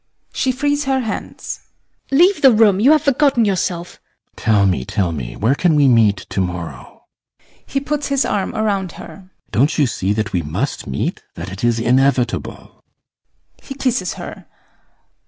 [0.33, 1.59] [She frees her hands]
[2.09, 2.79] Leave the room!
[2.79, 3.99] You have forgotten yourself.
[4.31, 4.35] ASTROFF.
[4.35, 7.03] Tell me, tell me, where can we meet to morrow?
[7.67, 11.63] [He puts his arm around her] Don't you see that we must meet, that it
[11.63, 12.83] is inevitable?
[13.61, 14.47] He kisses her.